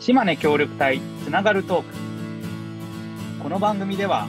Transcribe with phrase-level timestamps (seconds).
[0.00, 4.26] 島根協力隊つながるトークこの番組では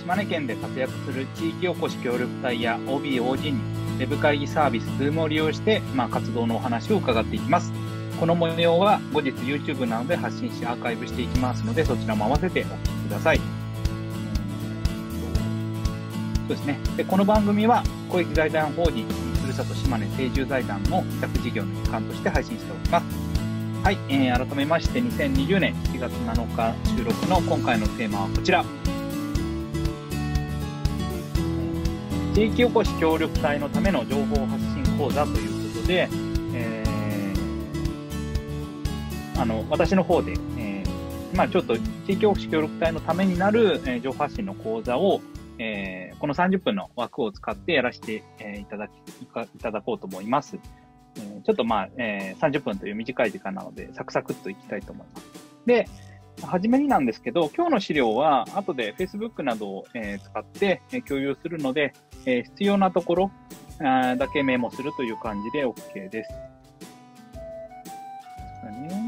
[0.00, 3.60] 島根県で活躍する地域おこし協力隊や OB、OG に
[3.96, 7.72] ウェブ会議サービス Zoom を利用して、まあ、活動のお話を伺っていきます。
[8.18, 13.38] この模様は後日 YouTube などで発信しアーカイブしていきますので、そちらも合わせてお聞きください。
[13.38, 13.42] そ
[16.54, 16.78] うですね。
[16.96, 19.06] で、この番組は公益財団法人
[19.42, 23.04] ふるさと島根定住財団の委託事業の一環として配信しております。
[23.84, 28.64] はい、えー、改めまして2020年7月7日収録の今回のテーマはこちら。
[32.34, 36.08] 地域おこし協力隊のための情報発信講座ということで、
[39.38, 45.20] あの私の方で、えーまあ、ちょっと地域おこし協力隊のためになる、えー、情報発信の講座を、
[45.58, 50.58] えー、この30分の枠を使ってやらせて、え、いただきいただこうと思います。
[51.18, 55.26] えちょっとまあ、えー、30分という短い時間なので、サクサクっといきたいと思います。
[55.66, 55.88] で、
[56.42, 61.92] はじめになんですけど、今日の資料は後で Facebook などを、え、使って、共有するので、
[62.24, 63.30] え、必要なところ
[63.80, 66.30] あだけメモするという感じで OK です。
[68.70, 69.05] ね、あ、ちょ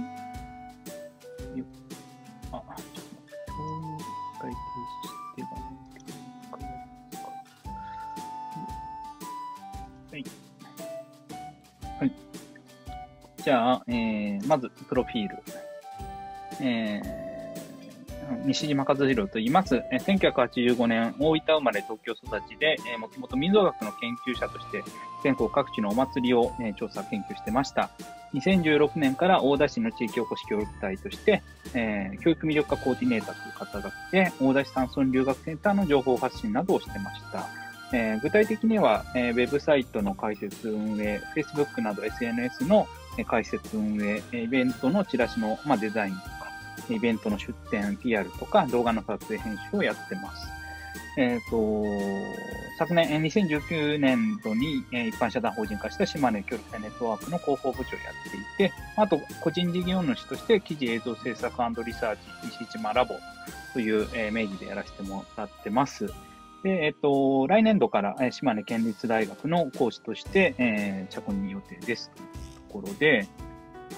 [13.48, 15.38] じゃあ、えー、まず、プロフィール。
[16.60, 19.77] えー、西島和弘と言います。
[19.91, 24.84] え1985年、大分生まれ東京育ちで、えー、もともと民族学の研究者として、
[25.24, 27.88] 全国各地のお祭りを、えー、調査研究してました。
[28.34, 37.46] 2016年から大田市の地域おこし協力隊として、えー、教育魅力化コーディネーターという肩書きで、大田市山村留学センターの情報発信などをしてました。
[37.94, 42.86] えー、具体的には、えー、ウェブサイトの開設運営、Facebook など SNS の
[43.24, 46.28] 開設運営、イベントのチラシの、まあ、デザインとか、
[46.90, 50.48] イベントの出展、PR とか、動画の撮影編集をやってます。
[51.18, 51.84] えっ、ー、と、
[52.78, 62.20] 昨年、2019年度に一般社団法人化した島根協力隊ネットワークの広報部長をやっていて、あと、個人事業主として記事映像制作リサーチ
[62.62, 63.16] 西島ラボ
[63.72, 66.06] という名義でやらせてもらってます。
[66.62, 72.12] で、えっ、と、来年度から島根県立大学の講師として、えー、着任予定です。
[72.68, 73.26] ころで、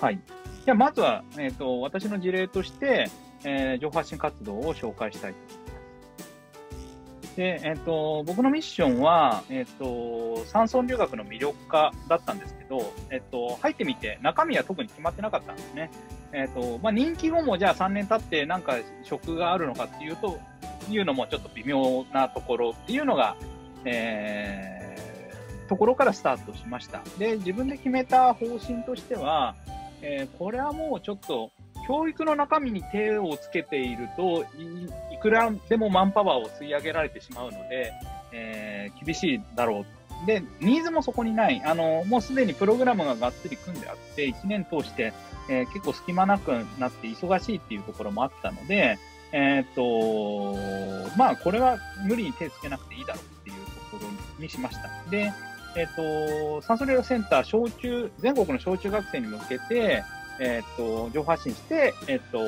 [0.00, 0.20] はい。
[0.64, 3.08] じゃあ、まずは、えっ、ー、と、私の事例として、
[3.44, 5.60] えー、情報発信活動を紹介したいと思いま
[7.28, 7.36] す。
[7.36, 15.90] で、えっ、ー、と、僕のミッションは、えっ、と、山村留学の魅力化だったんですけど、えっ、と、入ってみて、中身は特に決まってなかったんですね。
[16.32, 20.38] えっ、と、まあ、人気後もじゃあ3年経ってなんか職があるのかっていうと、
[20.88, 23.36] いうのもちょっと微妙なところっていうのが、
[23.84, 24.79] えー、
[25.70, 27.00] ところからスタートしました。
[27.16, 29.54] で、自分で決めた方針としては、
[30.02, 31.52] えー、これはもうちょっと、
[31.86, 34.44] 教育の中身に手をつけていると
[35.12, 37.92] い、くらでもマンパワーを吸い上げられてしまうので、
[38.32, 39.84] えー、厳しいだろ
[40.24, 40.26] う。
[40.26, 41.62] で、ニーズもそこにない。
[41.64, 45.12] あの、もうすでにプログラムががっつり組んであって、1年通して、
[45.48, 46.50] えー、結構隙間なく
[46.80, 48.98] なって忙しいっていうところもあったので、
[49.32, 50.56] えっ、と、
[51.16, 53.56] まあ、これは無理に手つけなくていいだろうっていう
[53.90, 55.10] ところにしました。
[55.10, 55.32] で、
[55.76, 60.04] えっ、ー、と、酸素療養センター、小中、全国の小中学生に向けて、
[60.40, 62.38] えっ、と、情報発信して、えっ、と、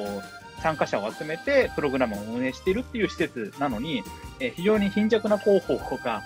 [0.63, 4.03] 参加者を集めてプログラムを運営しているっていう施設なのに、
[4.41, 6.23] え、非常に貧弱な広報が、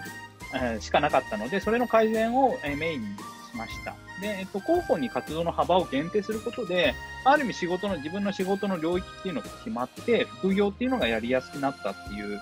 [0.55, 3.95] え、しかなかったので、それの改善を、え、メインにしました。
[4.21, 12.41] で、えっと、広報に活動の幅を限定することで、ある意味仕事の、自分の仕事の領域っていうのが決まって、副業っていうのがやりやすくなったっていう、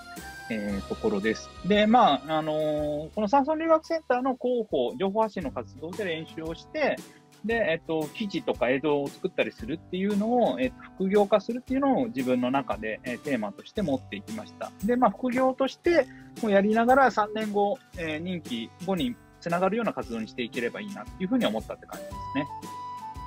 [0.49, 1.49] えー、ところです。
[1.65, 6.97] で、まあ、あのー、この山村留学センターの広報、情報発信の活動で練習をして、
[7.45, 14.71] で、えっと、記事とか映像を作ったりするっていうのを、えっと、副業化するっていうのを自分の中で、えー、テーマとして持っていきました。
[14.83, 16.07] で、まあ、副業として
[16.41, 22.47] もやりながら3年後、えー、任期後につながるような活動にしていければいいなっていうふうに思ったって感じですね。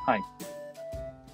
[0.04, 0.20] はい。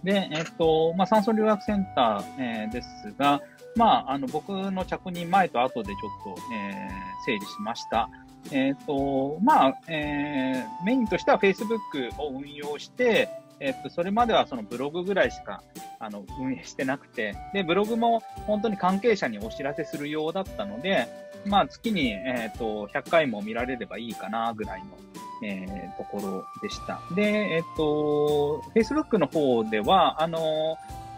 [0.04, 3.40] で、えっと、まあ、酸素留学センター、えー、ですが、
[3.76, 8.08] まあ、あの、僕の着任前と後でちょっと、えー、整理しました。
[8.52, 13.28] えっ、ー、と、まあ、えー、メインとしては Facebook を運用して、
[13.60, 15.62] えっ、と、それまではそのブログぐらいしか、
[15.98, 21.08] あの、運営してなくて、で、ブログも本当に関係者にお知らせするようだったので、
[21.46, 24.86] まあ、月に、えっ、と、100回も見られればいいかな、ぐらいの、
[25.42, 27.00] えー、ところでした。
[27.14, 30.76] で、えっ、と、Facebook の方では、あの、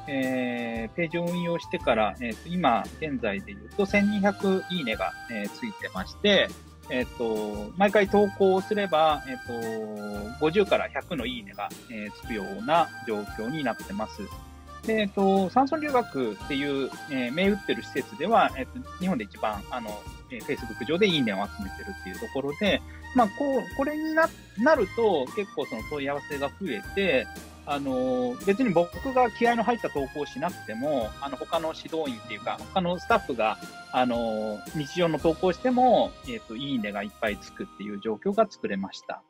[0.09, 6.49] えー、ページを運用してから、えーと、今現在で言うと1200いいねが、えー、ついてまして、
[6.89, 14.21] えっ、ー、と、毎回投稿すれば、えっ、ー、と、50から100のいいねが、えー、つくような状況になってます。
[14.87, 19.91] で、えっ、と、山村留学っていう、えー、銘打ってる施設では、えっ、と、日本で一番、あの、
[20.31, 22.81] えー、Facebook 上でいいねを集めてるっていうところで、
[23.17, 27.27] まあ、こう、これにな、なると、結構その問い合わせが増えて、
[27.67, 33.59] あの、別に僕が気合の入った投稿をしなくても、あの、他の指導員っていうか、他のスタッフが、
[33.93, 39.23] あの、日常の投稿しても、えっ、ー、と、いいねがいっぱいつくっていう状況が作れました。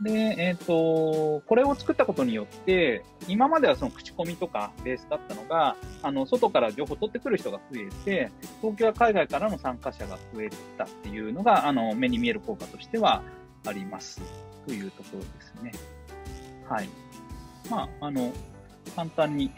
[0.00, 8.30] で、えっ、ー、と、これを作ったことによって、今まではその口コミとかベースだったのが、あの、外から情報を取ってくる人が増えて、
[8.60, 13.22] 東京や海外からの参加者が増えたっていうのが、あの、目に見える効果としては
[13.64, 14.20] あります。
[14.66, 15.72] というところですね。
[16.68, 16.88] はい。
[17.70, 18.32] まあ、あの、
[18.94, 19.50] 簡単に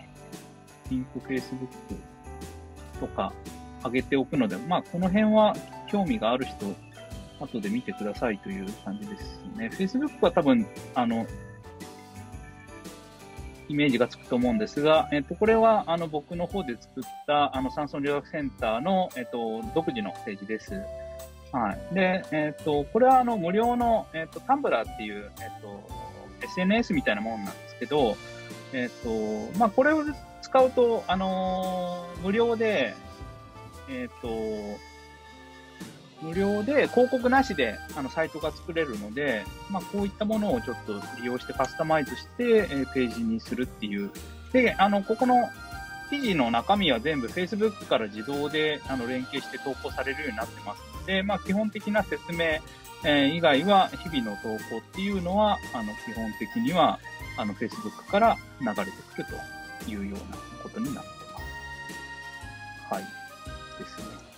[0.91, 1.69] リンク Facebook
[3.01, 3.33] とか
[3.85, 5.55] 上げておくので、まあ、この辺は
[5.89, 6.75] 興味がある人、
[7.41, 9.71] 後で見てくださいという感じですね。
[9.73, 11.27] Facebook は多分、あの、
[13.69, 20.73] イメージがつくと思うんですが、えっと、これは、あの、僕の方で作った、あの、山村留学センターの、えっと、独自のページです。
[21.53, 21.95] はい。
[21.95, 26.08] で、えっと、これは、あの、無料の、えっと、タンブラーっていう、えっと、
[26.43, 28.17] SNS みたいなもんなんですけど、
[28.73, 30.05] え、ー、と、まあ、これを
[30.43, 32.95] 使うと、あのー、無料で、
[33.89, 34.79] え、ー、と、
[36.23, 44.11] 無料で広告なしであのサイトが作れるので、まあ、こういったものをちょっと利用してカスタマイズして、えー、ページにするっていう。
[44.53, 45.37] で、あの、ここの
[46.11, 52.59] 記事の中身は全部 Facebook から自動であの連携して投稿されるようになってますので、まあ、基本的な説明、
[53.05, 56.99] えー、以外は日々の投稿っていうのは、あの、基本的には、
[57.37, 58.83] あの、Facebook から流れて
[59.15, 59.27] くる
[59.85, 61.41] というようなことになってま
[62.89, 62.95] す。
[62.95, 63.03] はい。
[63.79, 64.29] ですね。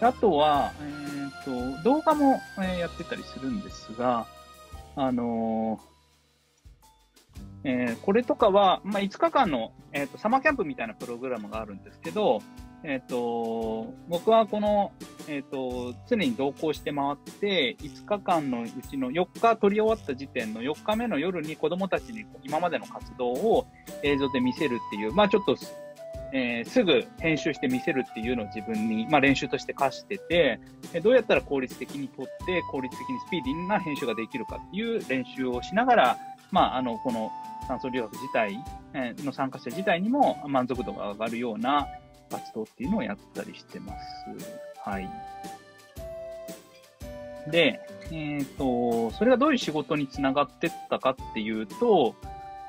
[0.00, 4.26] あとは、えっ、ー、と、動画も、えー、やってたりするんですが、
[4.94, 5.78] あの
[7.64, 12.40] え、これとかは、まあ、5日間の、えーと、サマーキャンプみたいなプログラムがあるんですけど、
[12.84, 14.92] えっ、ー、と、僕はこの、
[15.26, 23.66] えっ、ー、と、常に同行して回って、5日間のうちの4日取り終わった時点の4日目の夜に子供たちに今までの活動を
[24.02, 25.56] 映像で見せるっていう、まあちょっと、
[26.32, 30.60] えー、すぐ編集して見せるっていうのを自分に、まあ練習として課してて、
[31.02, 36.18] どうやったら効率的に撮って、効率的にスピーディーな編集ができるかっていう練習をしながら、
[36.52, 37.32] まああの、この
[37.66, 38.56] 酸素留学自体
[39.24, 41.88] の参加者自体にも満足度が上がるような、
[42.28, 44.58] 活動っていうのをやったりしてます。
[44.84, 45.08] はい。
[47.50, 47.80] で、
[48.10, 52.14] えっ、ー、と、それがどういう仕事につながってったかっていうと、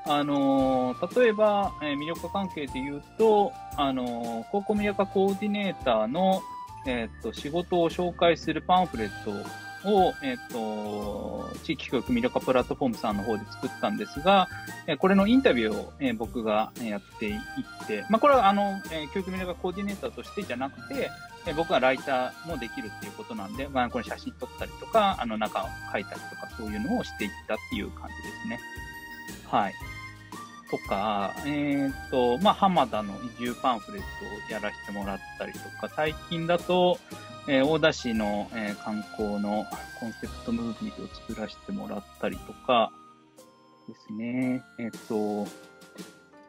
[0.06, 6.40] あの例えば、えー、魅力関係で言うと、あの高校魅力コーディネーターの、
[6.86, 9.32] えっ、ー、と、仕事を紹介するパンフレット
[9.84, 14.48] を、えっ、ー、と、地域教育魅力プラットフォームさんの方で作ったんですが、
[14.86, 21.10] えこれのインタビューを、え僕がやっていって、まあ、これはあの、え教育魅力コーディネーターとしてじゃなくて、
[21.46, 28.60] え僕がライターもできるっていうことなんで、まあ、これ写真撮ったりとか、あの中を書いたりとか、そういうのをしていったっていう感じですね。
[29.50, 29.74] はい。
[30.70, 36.98] とか、えっ、ー、と、まあ、浜田の移住パンフレットをやらせてもらったりとか、最近だと、
[37.48, 39.66] えー、大田市の、えー、観光の
[39.98, 42.92] コンセプトムービーを作らせてもらったりとか
[43.88, 44.62] ですね。
[44.78, 45.46] えっ、と、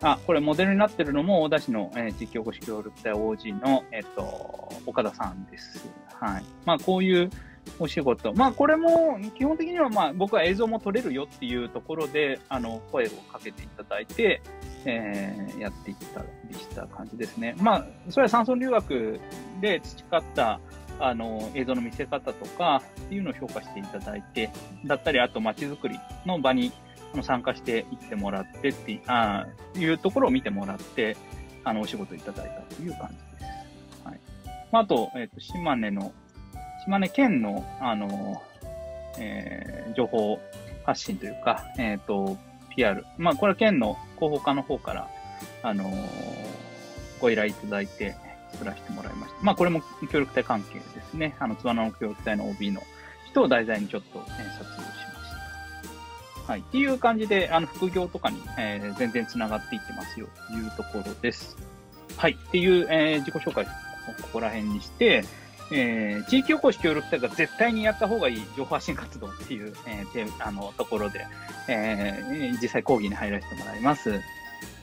[0.02, 5.88] あ、これモデルになってるのも大田市の、えー、地域おこし協力隊 OG の、えっ、と、岡田さんです。
[6.20, 6.44] はい。
[6.66, 7.32] まあ、こういう
[7.80, 8.34] お仕事。
[8.34, 14.42] まあ、これも、基本的には、まあ、僕は映像も撮れるよっていうところで、あの、声をかけていただいて、
[14.86, 17.56] えー、やっていったりした感じですね。
[17.60, 19.20] まあ、それは山村留学
[19.60, 20.60] で培った、
[21.00, 24.50] あの、映像の見せ方とかっていうのを評価していただいて、
[24.86, 26.72] だったり、あと街づくりの場に
[27.22, 31.18] 参加していってもらってってあいうところを見てもらって、
[31.64, 34.06] あの、お仕事いただいたという感じです。
[34.06, 34.20] はい。
[34.72, 36.14] まあ、あと、えっ、ー、と、島根の、
[36.86, 38.42] 島根県の、あの、
[39.18, 40.40] えー、情報
[40.86, 42.38] 発信というか、えっ、ー、と、
[42.76, 43.06] PR。
[43.18, 45.08] まあ、これは県の広報課の方から、
[45.64, 45.92] あの
[47.20, 48.16] ご依頼いただいて、
[48.52, 49.44] 作らせてもらいました。
[49.44, 51.36] まあ、これも協力隊関係ですね。
[51.40, 52.82] あの、ツバナの協力隊の OB の
[53.30, 54.94] 人を題材にちょっと、え撮影しま
[56.36, 56.52] した。
[56.52, 56.60] はい。
[56.60, 61.56] っていう感じで、あの、副業とかに、えー、全然繋がっていってますよ、というところです。
[62.18, 62.34] はい。
[62.34, 63.72] っていう、えー、自己紹介、こ
[64.34, 65.24] こら辺にして、
[65.72, 71.26] えー、地域おこし協力隊が絶対にやった方がいい情報発信活動っていう、えー、あのところで、
[71.68, 74.20] えー、実際講義に入らせてもらいます。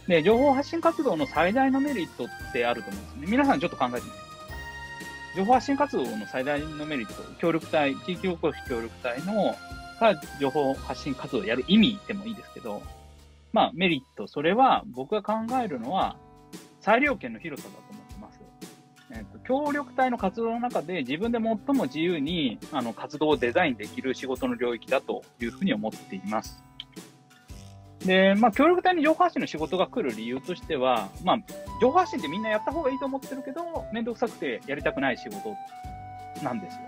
[0.07, 3.27] で、情報発信活動の最大のメリットってあると思うんですね。
[3.29, 4.25] 皆さんちょっと考えてみてくださ
[5.35, 9.55] い情報発信活動の最大のメリット、協力隊、地域おこし協力隊の
[10.01, 12.83] が情報発信活動をやる意味でもいいですけど、
[13.53, 16.17] まあメリット、それは僕が考えるのは
[16.81, 17.98] 裁量権の広さだと思ってます。
[19.11, 26.63] えっ、と、協力隊の活動の中で自分で最も自由にあの活動をデザインできる仕事の領域だというふうに思っています。
[28.01, 31.39] で、まあ、協力隊に情報発信の仕事が来る理由としては、まあ、
[31.81, 33.63] 情報発信ってみんなやった方がいいと思ってるけど、
[33.93, 35.57] めんどくさくてやりたくない仕事
[36.43, 36.83] なんですよ。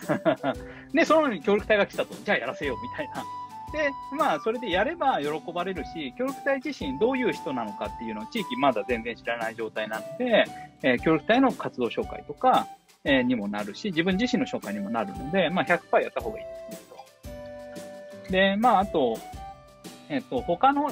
[0.92, 3.24] で、そののに協力隊が来たと、じゃあやらせようみたいな。
[3.72, 10.44] で、まあ、それでやれば喜ばれるし、協力隊自身どういう人なのかっていうのを地域まだ全然知らない状態なので、
[10.82, 12.66] えー、協力隊の活動紹介とか、
[13.04, 16.86] えー、にもなるし、自分自身の紹介にもなるので、まあ、100%やった方がいいですね、
[18.26, 18.32] と。
[18.32, 19.18] で、まあ、あと、
[20.08, 20.90] えっと、他の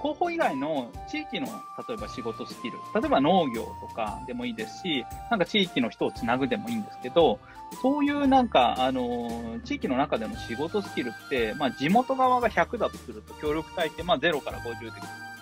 [0.00, 1.46] 広報以外の地域の、
[1.88, 7.38] 例えば仕事スキル、例えば農業とかでもいいですし、なんか地域の人をつなぐでもいいんですけど、
[7.82, 14.90] そういうなんか、あの地域の中での仕事スキルって、まあ地元側が100だとすると、協力隊ってまあ0から50で、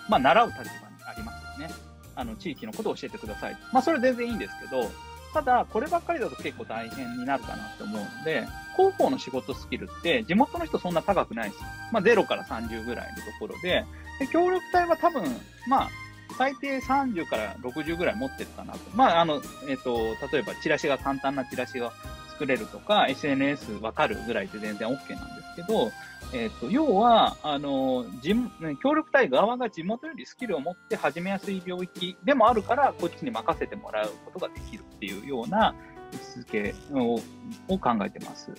[0.08, 0.70] まあ習う立場に
[1.06, 1.74] ありますよね。
[2.14, 3.56] あの、地域のことを教えてください。
[3.72, 4.90] まあそれは全然いいんですけど、
[5.34, 11.66] ただ、こればっかりだと結構大変になるかなって思うので、広報の仕事スキルって地元の人そんな高くないですよ。
[11.92, 13.84] まあ0から30ぐらいのところで、
[14.18, 15.24] で協力隊は多分、
[15.68, 15.90] まあ、
[16.38, 18.78] 最低30から60ぐらい持ってるかなと。
[18.94, 19.98] まあ、あの、えっ、ー、と、
[20.32, 21.92] 例えばチラシが簡単なチラシが
[22.28, 25.90] 作れるとか、SNS わかるぐらいで全然 OK なんですけど、
[26.32, 28.34] えっ、ー、と、要は、あの、地
[28.82, 35.74] 協力隊側が地元よりスキルを持って始めやすい領域でもあるから、こっちに任せてもらうことができるっていうような
[36.12, 37.20] 位置づけを
[37.68, 38.52] を考えてます。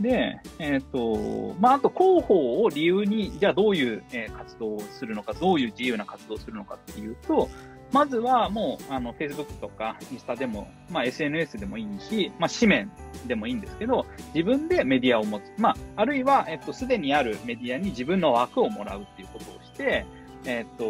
[0.00, 7.48] で、えっ、ー、と、まあ、あと広報を理由に、じゃあどういう、え活動をするのか、どういう自由な活動をするのかっていうと、
[7.92, 12.92] まずはもう、あの、Facebook とかインスタでも、まあ、SNS でもいいし、まあ、紙面
[13.26, 15.42] でもいいんですけど、自分でメディアを持つ。
[15.56, 20.04] まあ、あるいは、えっと、すでにあるメディアに自分の枠をもらうっていうことをして、
[20.44, 20.84] えっと、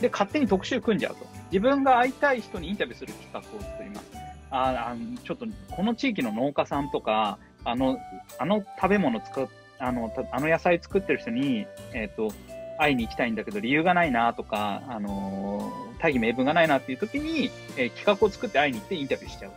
[0.00, 1.26] で、勝手に特集組んじゃうと。
[1.54, 4.10] 自分が会いたい人にインタビューする企画を作ります。
[4.50, 7.96] ああちょっと、この地域の農家さんとか、あの、
[8.40, 9.46] あの食べ物作っ、
[9.78, 12.32] あの、あの野菜作ってる人に、えっと、
[12.76, 19.56] 会いに行きたいんだけど理由がないなとか、あのー、大義名分がないなっていう時に、えー、企画を作って会いに行ってインタビューしちゃうと。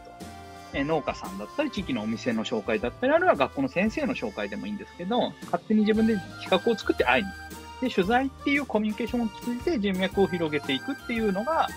[0.74, 7.48] えー、農家さんだったり、地域のお店の紹介だったり、あるいは学校の先生の紹介でもいいんですけど、勝手に自分で企画を作って会いに行く。
[7.82, 11.68] で、取材っていうコミュニケーションを通じて人脈を広げていくっていうのが、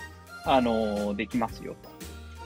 [0.45, 1.89] あの、できますよと。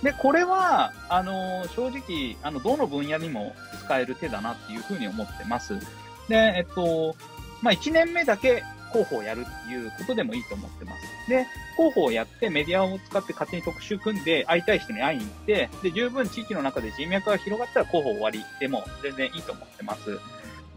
[0.03, 5.79] で、これは、あの正直、あの、どの分野にも使える手だなっていうふうに思ってます。
[6.27, 7.15] で、えっと、
[7.61, 11.29] まあ、1年目だけ広報をやるっていうことでもいいと思ってます。
[11.29, 20.19] で、広報をやってメディアを使って勝手に特集組んで会いたい人に会いに行って、で、十分地域の中で人脈が広がったら広報終わりでも全然いいと思ってます。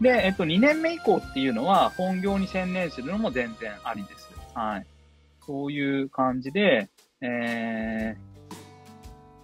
[0.01, 4.29] で、えっと、2年目以降っていうのは本業に専念するのも全然ありです。
[4.53, 4.85] はい。
[5.45, 6.89] そういう感じで、
[7.21, 8.55] えー、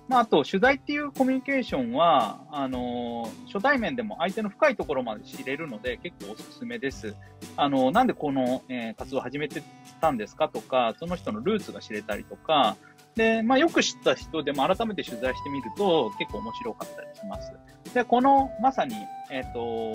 [0.07, 7.15] まあ、あと、取材っていうコミュニケーションは、あのー、初対面でも相手の深いところまで知れるので、結構おすすめです。
[7.57, 9.63] あのー、なんでこの、えー、活動を始めて
[9.99, 12.77] たんですかとか、その人のルーツが知れたりとか、
[13.15, 17.51] で、まあ、よく知った人でも改めて取材してみると、結構面白かったりします。
[17.93, 18.95] で、この、まさに、
[19.31, 19.93] えっ、と、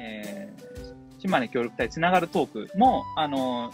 [0.00, 3.70] えー、島根協力隊つながるトークも、あの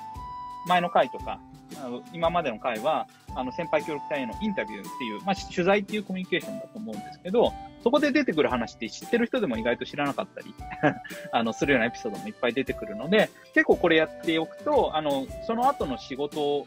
[0.67, 1.41] 前の回とか、
[1.83, 10.55] あの今までの回は、あの、先輩協力隊へのインタビューっていう、まあ、取材っていうコミュニケーションだと思うんですけど、そこで出てくる話って知ってる人でも意外と知らなかったり
[11.33, 16.67] あの、するようなエピソードもいっぱい出てくるので、結構これやっておくと、あの、その後の仕事を、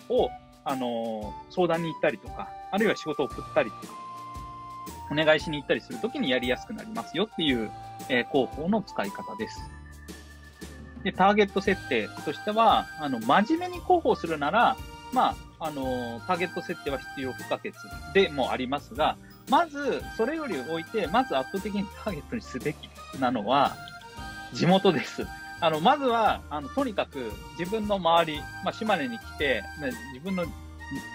[0.64, 3.94] あの、相談に行ったりとか、あるいは仕事を振ったりとか、
[5.12, 7.72] お願いしに行ったりするときにやりやすくなりますよっていう、
[8.10, 9.60] えー、広報の使い方です。
[11.04, 14.76] で、ターゲット設定としては、あの、真面目に広報するなら、
[15.14, 17.74] まあ、あの、ターゲット設定は必要不可欠
[18.14, 19.18] でもありますが、
[19.50, 22.78] まず、それより置いて、まず圧倒的にターゲットにすべき
[23.20, 23.76] なのは、
[24.54, 25.26] 地元です。
[25.62, 30.44] あの、まずは、あの、とにかく自分の周り、まあ、島根に来て、ね、自分の、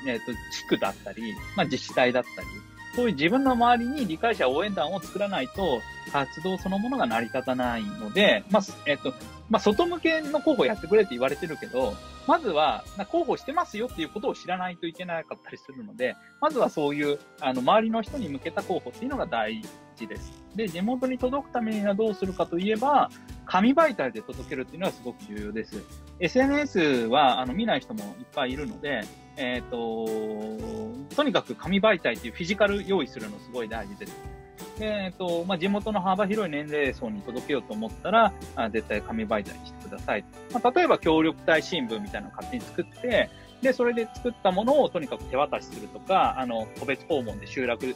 [0.06, 2.46] えっ、ー、と、地区だったり、まあ、自治体だったり、
[2.94, 5.80] そういう自分の周りに理解者応援団を作らないと、
[6.12, 9.14] 活動そのものが成り立たないので、まあ、えっ、ー、と、
[9.50, 11.94] まあ、外向けの候補やってくれって言われてるけど、
[12.26, 19.62] まずは、候補してますよっていうことを知らないといけなかったりするので、まずはそういう、あの、周りの人に向けた候補っていうのが大
[19.96, 20.32] 事です。
[20.54, 23.10] で、地元に届くためにはどうするかといえば、
[23.46, 25.82] 紙媒体で届けるっていうのはすごく重要です。
[26.20, 29.02] SNS はあの見ない人もいっぱいいるので、
[29.36, 34.33] えっ、ー、と、とにかく紙媒体っていうフィジカル用意するのすごい大事です。
[34.80, 40.24] えっ、と、まあ、地元の幅広い年齢層に届けようと思ったら、あ絶対紙媒体にしてください。
[40.52, 43.30] まあ、例えば協力隊新聞みたいなのを勝手に作って、
[43.62, 47.94] で、それで作ったものをとにかく手渡しするとか、あの、個別訪問で集落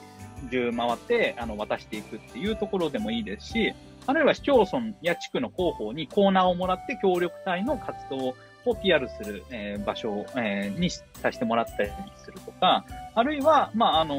[0.50, 3.74] 中回って、あの、渡していくっていうところでもいいですし、
[4.06, 11.90] あるいは市町村や地区の広報にコーナーをもらって協力隊の活動を PR する、えー、場所、えー、にさせてもらったり
[12.24, 14.14] するとか、あるいは、まあ、あの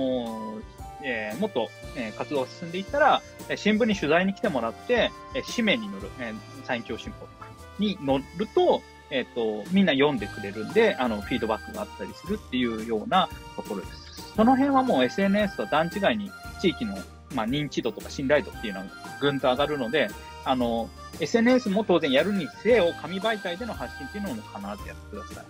[0.60, 0.62] ー、
[1.04, 7.48] えー、もっと、えー、活動が進んでいったら、えー、新聞に取材に来てもらって、えー、紙面に載る、えー、サイン教新報とか
[7.80, 14.34] に載ると、えっ、ー、と、みんな読んでくれるんで、あの、フィードバックがあったりするっていうようなところです。
[14.36, 16.98] その辺はもう SNS と段違いに地域の、
[17.34, 18.86] まあ、認知度とか信頼度っていうのは
[19.20, 20.10] ぐんと上がるので、
[20.46, 20.90] あの、
[21.20, 25.46] SNS も当然やるにせよ、紙媒体での発信っていうのも必ずやってください。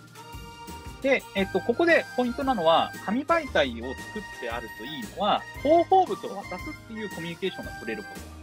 [1.01, 8.39] で、えっと、ここでポイントなのは、紙媒体を作ってあるといいのは、広報部と渡すっていうコミュニケーションが取れること。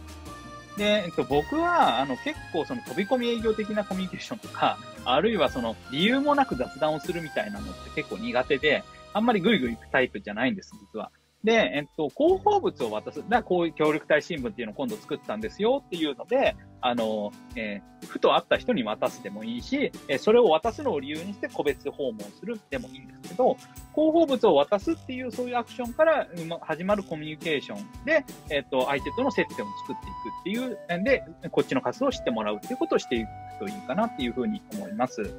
[0.77, 8.83] で、えっと、僕は、あの、結構その飛び込み営業的なコミュニケーションとか、あるいはその理由もなく雑談をするみたいなのって結構苦手で、
[9.13, 11.11] あんまりグイグイ行くタイプじゃないんです、実は。
[11.47, 13.23] で、えっと、広報物を渡す。
[13.29, 23.55] だこういう協力隊新聞っていうのを今度作ったんですよっていうので、あの、えー、ふと会った人に渡すでもいいし、え、それを渡すのを理由にして個別訪問するでもいいんですけど、
[23.95, 26.27] 広報物を渡すっていうそういうアクションから
[26.63, 33.27] 始まるコミュニケーションで、えっ、と、相手との接点を作っていくっていう、で、こっちの活動を知ってもらうっていうことをしていく
[33.59, 35.33] といいかなっていうふうに思います。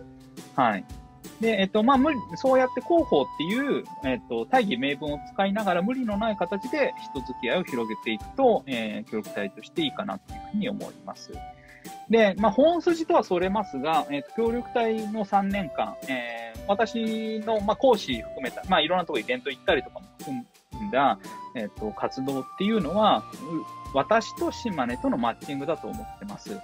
[0.57, 0.85] はい。
[1.41, 11.31] で、えっと、まあ、無理、そうやって広報っていう、えっと、大義名分を使いながら無理のない形で人付き合いを広げていくと、えー、協力隊としていいかなというふうに思います。
[12.11, 21.19] で、まあ、本筋とはそれますが、えっと、協力隊の3年間、えー、私の、まあ、講師含めた、まあ、いろんなところイベント行ったりとかも含んだ、
[21.55, 23.25] えっと、活動っていうのは、
[23.95, 26.59] 私と島根とのマッチングだと思ってます。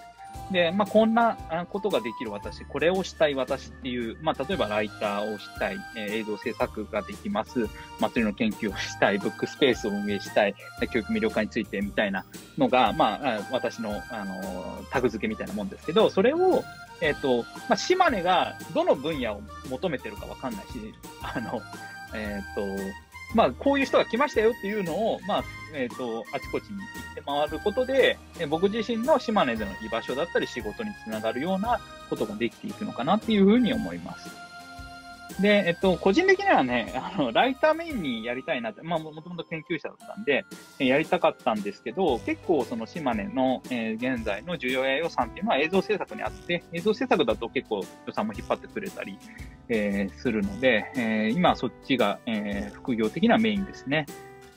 [0.50, 1.36] で、まあ、こんな
[1.70, 7.68] ことができる私、これをしたい私っていう、まあ、例えばライターをしたい、えー、映像制作ができます、
[8.00, 10.54] 祭りの研究をしたい、ブックスペースを運営したい、
[10.92, 12.24] 教育魅力化についてみたいな
[12.58, 16.62] のが、まあ、私の、あの、タグ付けみたいなもんですけど、それを、
[17.00, 21.62] えっ、ー、と、まあ、島根がどの分野を求めてるかわかんないし、あの、
[22.14, 22.82] えっ、ー、と、
[23.34, 25.44] まあ、こういう人が来ましたよっていうのを、まあ、
[25.74, 34.43] えっ、ー、と、あちこちに行って回ることで、え僕自身の島根での居場所だったり仕事につながるようなことができていくのかなっていうふうに思います。
[35.40, 40.44] で、えっと、個人的にはね、 あの、ライターメインにやりたいなって、まあ、もともと研究者だったんで、
[40.78, 49.18] やりたかったんですけど、結構その島根の、えー、現在の需要や予算っていうのは映像制作にあって、映像制作だと結構予算も引っ張ってくれたり、
[49.68, 54.06] えー、するので、えー、今そっちが、え、副業的なメインですね。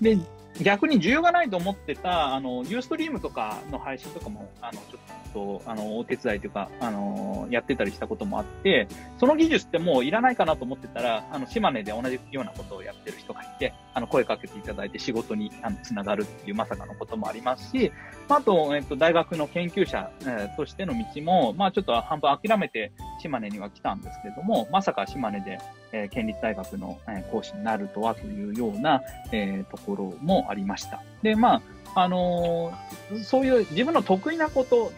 [0.01, 0.17] で、
[0.61, 8.87] 逆に需要がないと思ってた、あの、ユーストリームとかの配信とかも、あの、ちょっと、あの、お手伝いというか、あの、やってたりしたこともあって、
[9.19, 17.91] その技術ってもういらないかなと思ってたら、あの、島根で同じようなことをやってる人がいて、あの、声かけていただいて仕事に、あの、つながるっていうまさかのこともありますし、
[18.29, 22.91] あと、えっと、大学の研究者、えー、としての道も、まあ、ちょっと半分諦めて
[23.21, 25.59] 島根には来たんですけれども、まさか島根で、
[25.91, 31.01] えー、県立大学の、えー、講師になるとはというような、えー、ところもありました。
[31.21, 31.61] で、ま
[31.95, 34.91] あ、あのー、そういう自分の得意なこと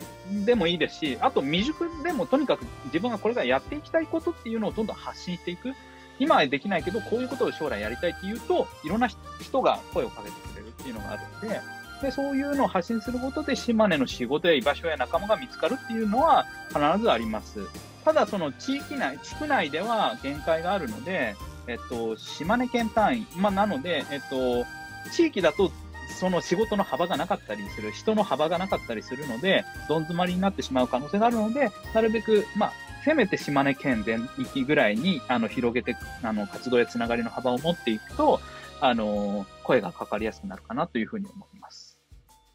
[0.45, 5.73] でもいいですし、あと未熟でもとにかく自分がこれからやっていきたいことっていうのをどんどん発信していく。
[6.19, 11.61] 今はできないけど、こういうことを将来やりたいっていうと、いろんな人が声をかけてくれるっていうのがあるんで、
[12.01, 17.59] で、そういうのを発信することで島根の仕事や居場所や仲間が見つかるっていうのは必ずあります。
[18.03, 21.35] ただその地域内、地区内では限界があるので、
[21.67, 24.65] えっと、島根県単位、まあ、なので、えっと、
[25.11, 25.71] 地域だと
[26.19, 32.73] その仕事の幅がなかったりする、人の幅がなかったりするので、どん詰まりになってしまう可能性があるので、なるべく、まあ、
[33.05, 38.41] せめて島根県全域ぐらいに、あの、広げて、あの、活動やつながりの幅を持っていくと、
[38.81, 41.97] あの、声がかかりやすくなるかなというふうに思います。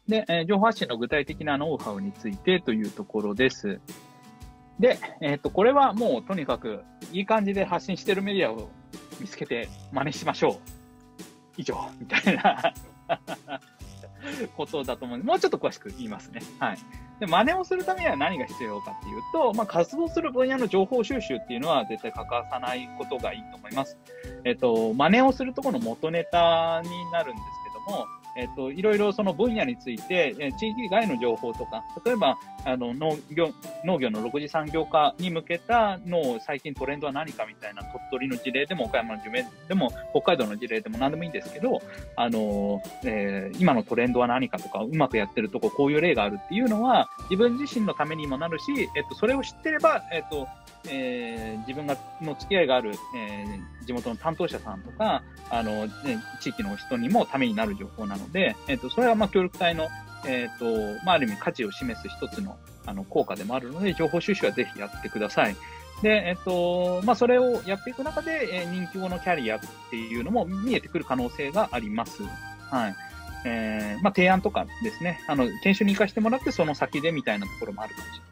[0.07, 3.79] で、えー、情報発信の具体的なノウハウについてというところです。
[4.79, 8.69] で、えっ、ー、と、これはもうとにかくいい感じで発信してるメディアを
[9.19, 10.74] 見つけて真似しましょう。
[11.57, 12.73] 以上、みたいな
[14.55, 16.41] ことだと思うんで、もうちょっと詳しく言いますね。
[16.59, 16.77] はい。
[17.19, 23.97] で、真似をするためには何が必要かっていうと、まあ、活動する分野の情報収集っていうのは絶対欠かさないことがいいと思います。
[24.43, 27.47] えっ、と、真似をするところの元ネタになるんです
[27.87, 28.05] けども、
[28.37, 33.53] えっ、と、いろいろその分野について、え地域外の情報とか、例えば、あの、農業、
[33.85, 41.81] 農業の6次産業化に向けたの最近トレンドは何かみたいな鳥取の事例でも、岡山の事例でも、北海道の事例でも何でもいいんですけど、
[42.15, 50.47] あの、えー、今のトレンドは何かとか、うまくやってるとこ、こういう例があるっていうのは、自分自身のためにもなるし、えっ、と、それを知ってれば、えっ、と、
[50.87, 55.93] えー、自分がの付き合いがある、えー、地元の担当者さんとか、あの、ね、
[56.41, 59.87] 地域の人にもためになる情報なので、えっ、と、それはまあ協力隊の、
[60.27, 65.55] えっ、ー、と、まあ、ある意味価値を示す一つの、あの、効果でもあるので、情報収集はぜひやってください。
[66.01, 69.59] で、えっと、まあ、それをやっていく中で、えー、人気後のキャリアっ
[69.89, 72.23] ていうのも見えてくる可能性があります。
[72.23, 72.95] はい。
[73.45, 78.25] えー、まあ、提案とかですね、あの、研修に行かしてもらって、その先でみたいなところもあるかもしれない。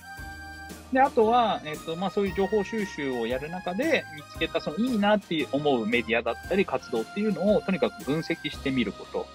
[0.93, 9.25] で、あとは、えっ、と、まあ、そういう情報収集をやる中で見つけた、そのいいなって思うメディアだったり活動っていうのをとにかく分析してみること。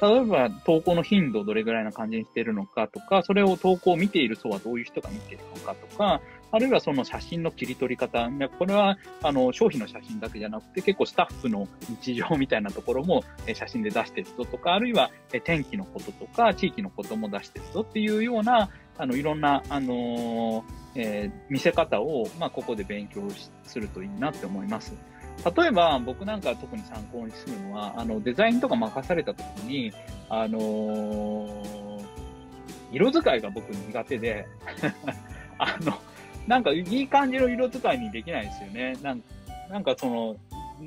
[0.00, 8.30] 例えば、投稿の頻度をどれぐらいな感じにしているのかとか、それを投稿を見ている層はどういう人が見ているのかとか、あるいはその写真の切り取り方。
[8.58, 11.68] これは、あの、商品の写真だけじゃなくて、結構スタッフの
[12.02, 15.10] 日常みたいなところも写真で出してるぞとか、あるいは
[15.44, 23.22] 天気のこととか、地域のことも出してるぞっていうような、あの、いろんな、あのえー、見せ方を、まあ、ここで勉強
[23.64, 24.94] するといいなって思います。
[25.44, 29.92] 例えば、僕なんか特に参考にするのは、あの、デザインとか任された時に、
[30.28, 32.04] あのー、
[32.92, 34.46] 色使いが僕苦手で
[35.58, 35.98] あの、
[36.46, 38.96] なんかいい感じの色使いにできないですよね。
[39.02, 39.22] なん
[39.70, 40.36] なんかその、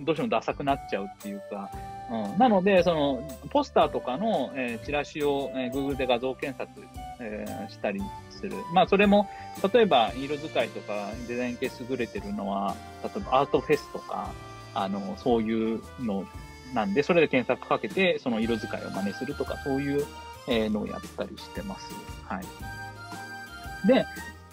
[0.04, 1.70] どうしてもダサくなっちゃうっていうか、
[2.10, 6.88] うん、なので、その、ポスターとかの、えー、チラシを、えー、Google で画像検索、
[7.24, 8.56] えー、したりする。
[8.74, 9.30] まあ、それも、
[9.72, 14.32] 例えば、色使いとかデザイン系優れてるのは、例えばアートフェスとか、
[14.74, 16.26] あの、そういうの
[16.74, 20.06] なんで、それで検索かけて、その色使いを真似するとか、そういう
[20.48, 21.86] のをやったりしてます。
[22.26, 23.88] はい。
[23.88, 24.06] で、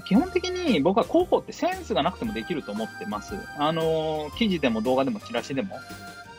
[0.07, 3.35] 基本的に僕は広報ってセンスがなくてもできると思ってます。
[3.59, 5.76] あの、記事でも動画でもチラシでも、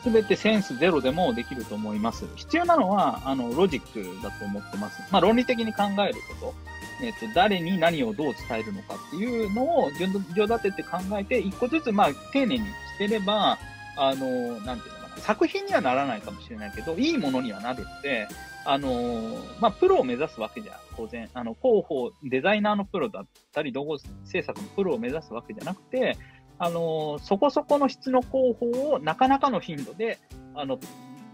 [0.02, 2.24] すべてセンスゼロでもできると思います。
[2.36, 5.00] 必要なのは、あの、ロジックだと思ってます。
[5.10, 6.54] まあ、論理的に考えること。
[7.02, 13.58] えっ、と、誰に何をどう伝えるのかっていうのを順序立てて考えて、一個ずつ、まあ、丁寧にしてれば、
[13.96, 18.26] あの、なんていうのかな、作品にはならないかもしれないけど、いいものにはなるって、
[18.64, 26.16] あの、まあ、プロを目指すわけじゃ、当然、あの、広報、デザイナーのプロだったり、動画制作のプロを目指すわけじゃなくて、
[26.60, 30.18] あの、そこそこの質の広報をなかなかの頻度で、
[30.54, 30.78] あの、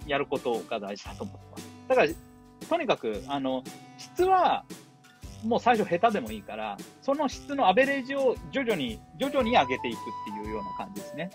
[0.06, 1.68] やることが大事だと思ってます。
[1.88, 2.08] だから、
[2.68, 3.64] とにかく、あの、
[3.98, 4.64] 質は、
[5.44, 10.00] もう最初下手でもいいから、その質のアベレージを徐々に、徐々に上げていくっ
[10.42, 11.30] ていうような感じですね。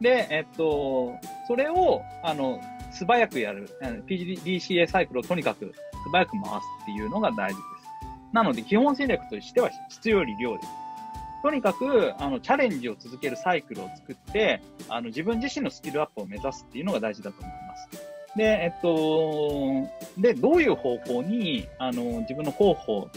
[0.00, 1.12] で、えっと、
[1.46, 2.58] それを、あの、
[2.92, 3.68] 素早くやる、
[4.06, 6.46] PDCA サイクルをとにかく素早く回す
[6.82, 7.64] っていうのが大事です。
[8.32, 10.83] なので、基本戦略としては質より量です。
[11.44, 17.88] とにかく、あの、チャレンジを続けるサイクルを作って、あの、自分自身のスキルアップを目指すっていうのが大事だと思います。
[18.34, 23.10] で、えっと、で、どういう方向に、あの、自分の広報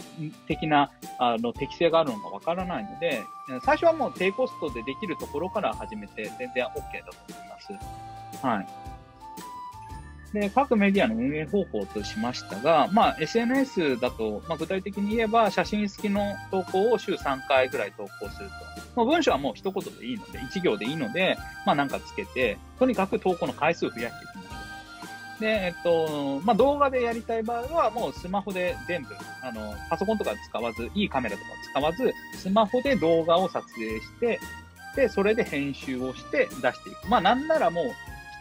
[0.46, 3.22] 的な、あの、適性があるのかわからないので、
[3.64, 8.46] 最初はもう低コストでできるところから始めて全然 OK だと思います。
[8.46, 8.87] はい。
[10.32, 18.54] で、各メディアの運営方法としましたが、まあ、SNS だと、まあ、具体的に言えば、写真付きの投稿を週3回ぐらい投稿すると。
[18.96, 24.48] まあ、文章はもう一言でいいので、1行でいいので、まあ、なんかつけて、とにかく投稿の回数を増やしていきましょ
[25.38, 25.40] う。
[25.40, 34.40] で、えっと、まあ、動画でやりたい場合は、もうスマホで全部、あの、パソコンとか使わず、いいカメラとか使わず、スマホで動画を撮影して、
[34.96, 37.08] で、それで編集をして出していく。
[37.08, 37.84] まあ、なんならもう、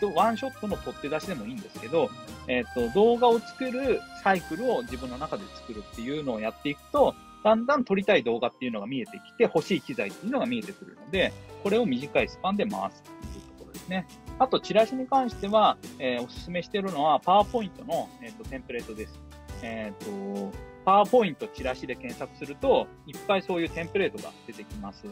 [0.06, 2.10] ワンショットの取って出しでもいいんですけど、
[2.48, 11.34] えっ、ー、と、動画を作るサイクルを自分の中で作るっていうのをやっていくと、だんだん撮りたい動画っていうのが見えてきて、欲しい機材っていうのが見えてくるので、
[11.64, 14.08] これを短いスパンで回すっていうところですね。
[14.40, 19.20] あと、チラシに関しては、えー、おすすめしてるのは、パワーポイントの、えーと、テンプレートです。
[19.64, 25.06] えっ、ー、と、パワーポイントチラシで検索すると、いっぱいそういうテンプレートが出てきます。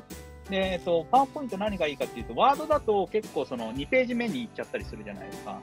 [0.49, 5.59] で、えっと、パワーポイント何がいいかっていうと、ワードだと結構その2ページ目に行っちゃったりするじゃないですか。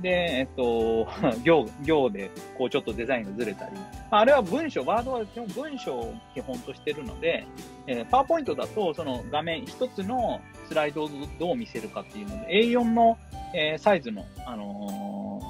[0.00, 1.08] で、えっと、
[1.42, 3.72] 行、行で、こうちょっとデザインがずれたり。
[4.10, 7.46] あれは文章、ワードは基本文章を基本としてるので、
[7.86, 13.16] えー、パワーポイントだと、その画面一つのスライドをどう見せるかっていうので、A4 の、
[13.54, 15.40] えー、サイズの、あの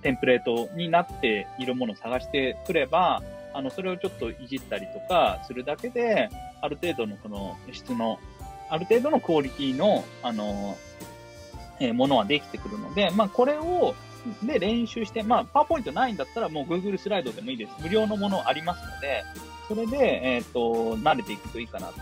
[0.00, 3.22] ー、テンプレートになっているものを探してくれば、
[3.56, 6.28] あの、それをちょっといじったりとかするだけで、
[6.60, 8.18] ある程度のこの質の、
[8.68, 10.76] ある程度のクオリティの、あの、
[11.80, 13.94] えー、ものはできてくるので、まあ、これを、
[14.42, 17.72] で練習して、まあ、パワーポイントないんだったらもう Google スライドでもいいです。
[17.80, 19.24] 無料のものありますので、
[19.68, 21.94] それで、えっ、ー、と、慣れていくといいかなと。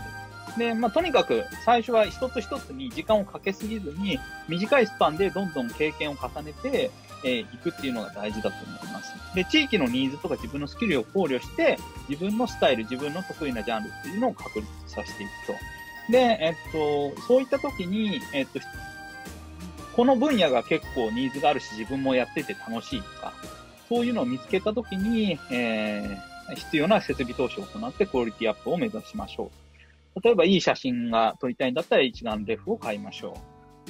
[0.57, 6.91] で、まあ、とにかく最初は一つ一つに時間をかけすぎずに、短いスパンでどんどん経験を重ねて、
[7.25, 9.13] えー、いくっていうのが大事だと思います。
[9.33, 15.53] で、地域のニーズとか自分のスキルを考慮して、自分のスタイル、自分の得意なジャンルっていうのを確立させていくと。
[16.11, 18.59] で、えっと、そういった時に、えっと、
[19.95, 23.33] この分野が結構ニーズがあるし、自分もやってて楽しいとか、
[23.89, 29.49] そういうのを見つけた時に、えー、必要な設備投資を行ってクオリティアップを目指しましょ
[30.15, 30.21] う。
[30.21, 33.37] 例えば、いい写真が撮りたいんだったら一眼レフを買いましょ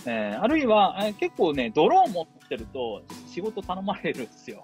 [0.06, 0.10] う。
[0.10, 4.64] えー、あるいは、えー、結構ね、ドローン持っってると仕事頼まれるんですよ。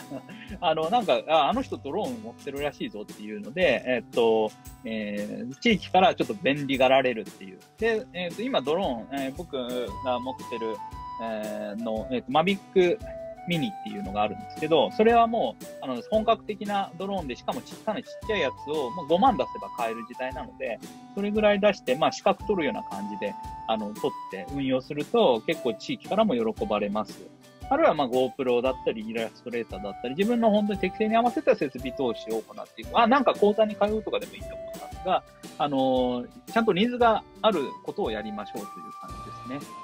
[0.60, 4.50] あの、なんかあ、あの人ドローン持ってるらしいぞっていうので、えっと、
[4.84, 7.58] えー、地域からちょっと便利がられるっていう。
[7.78, 9.56] で、えっと、今ドローン、えー、僕
[10.04, 10.76] が持ってる、
[11.22, 12.98] えー、の、えっと、マビック
[13.48, 20.78] ミニっていうのがあるんですけど、それはもう、あの、本格的なドローンで、しかもちっかなちっちゃいやつを、もう5万出せば買える時代なので、
[21.14, 23.34] それぐらい出して、まあ、資格取るような感じで、
[23.68, 27.26] あの、取って運用すると、結構地域からも喜ばれます。
[27.72, 32.98] あるいはまあ GoPro だったり、イラストレーターだったり、自分の本当に適正に合わせた設備投資を行っていく。
[32.98, 35.22] あ、なんか講座に通うとかでもいいと思いますが、
[35.58, 39.10] あの、ちゃんとニーズがあることをやりましょうという感
[39.48, 39.81] じですね。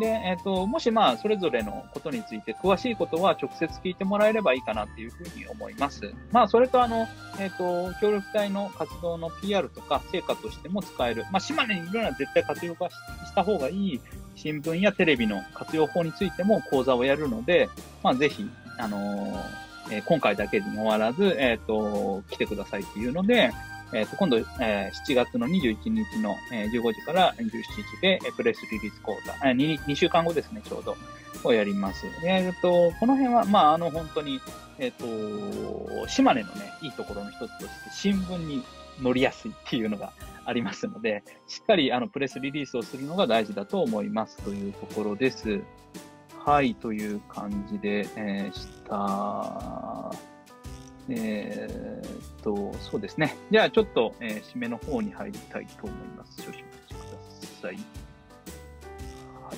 [0.00, 6.12] で、えっ、と、もしまあ、それぞれのことについて詳しいことは直接聞いてもらえればいいかなっていうふうに思います。
[6.32, 7.06] まあ、それとあの、
[7.38, 11.24] えっ、と、協力隊の活動の PR とか成果としても使える。
[11.30, 12.96] まあ、島根にいるなら絶対活用化し
[13.34, 14.00] た方がいい
[14.34, 17.68] 新聞やテレビの活用法についても講座をやるので、
[18.02, 23.52] まあ、ぜひ、あのー、え、今回だけに終わらず、えっ、と、来てくださいっていうので、
[23.92, 30.96] えっ、と、今度、え7月の21日の、え15時から17時で、えプレスリリース講座、え 2, 2週間後ですね、ちょうど、
[31.42, 32.06] をやります。
[32.24, 34.40] えっ、と、この辺は、まあ、あの、本当に、
[34.78, 35.06] えっ、と、
[36.08, 38.62] 島根のね、いいところの一つとして、新聞に
[39.00, 40.12] 乗りやすいっていうのが
[40.44, 45.60] ありますので、しっかりあのプレスリリースをするのが大事だと思いますというところです。
[46.44, 50.10] はい、という感じで、え、した。
[51.08, 53.36] えー、っと、そうですね。
[53.50, 56.42] じゃあちょっと、えー、締めの方に入りたいと思います。
[56.42, 57.74] 少々お待ちください。
[57.74, 57.80] は
[59.52, 59.56] い、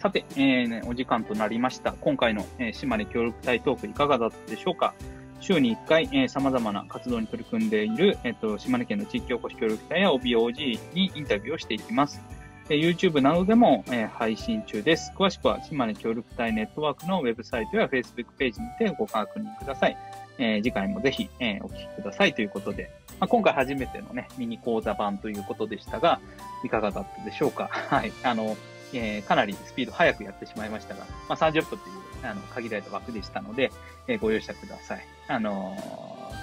[0.00, 1.92] さて、えーね、お時間となりました。
[1.92, 4.94] 今回の、えー、島根協力隊トークいかがだったでしょうか？
[5.40, 12.20] 週に1回、えー、様々な活動に取り組んでいる、えっ、ー、と、島根県の地域おこし協力隊や OBOG にインタビューをしていきます。
[12.68, 15.12] え、YouTube などでも、え、配信中です。
[15.16, 19.96] 詳しくは島根協力隊ネットワークのウェブサイトや Facebook ページにてご確認ください。
[20.38, 26.20] えー、次回もぜひ、えー、お聞きくださいということで、まあ、今回初めてのね、ミニ講座版ということでしたが、
[26.64, 27.68] いかがだったでしょうか？
[27.88, 28.12] はい。
[28.24, 28.56] あの、
[28.92, 33.70] えー、かなりスピード速くやってしまいましたが、まあ、30分というあの限られた枠でしたので、
[34.08, 35.00] えー、ご容赦ください。
[35.28, 35.76] あの、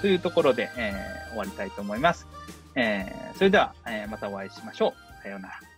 [0.02, 2.28] というところで、えー、終わりたいと思います。
[2.76, 5.24] えー、それでは、えー、またお会いしましょう。
[5.24, 5.73] さようなら。